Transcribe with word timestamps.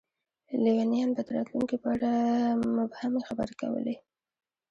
لیونیان 0.63 1.09
به 1.15 1.21
د 1.27 1.29
راتلونکي 1.37 1.77
په 1.83 1.87
اړه 1.95 2.11
مبهمې 2.77 3.21
خبرې 3.27 3.55
کولې. 3.61 3.95